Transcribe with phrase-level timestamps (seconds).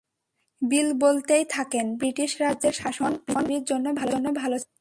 [0.61, 4.55] বিল বলতেই থাকেন, কেন ব্রিটিশ রাজের শাসন পৃথিবীর জন্য ভালো
[4.61, 4.71] ছিল।